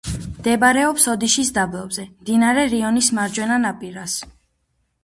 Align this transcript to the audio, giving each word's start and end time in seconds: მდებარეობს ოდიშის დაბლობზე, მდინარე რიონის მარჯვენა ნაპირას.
მდებარეობს 0.37 1.05
ოდიშის 1.13 1.53
დაბლობზე, 1.59 2.07
მდინარე 2.25 2.65
რიონის 2.73 3.13
მარჯვენა 3.21 3.63
ნაპირას. 3.69 4.19